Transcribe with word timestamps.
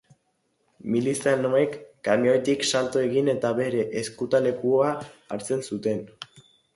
Milizianoek 0.93 1.75
kamioitik 2.07 2.65
salto 2.69 3.03
egin 3.09 3.29
eta 3.33 3.51
bere 3.59 3.83
ezkutalekua 4.01 4.89
hartzen 5.37 5.63
zuten. 5.71 6.01